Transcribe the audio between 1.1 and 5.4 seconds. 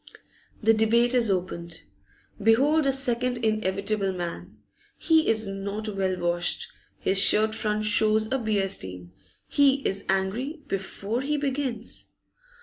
is opened. Behold a second inevitable man; he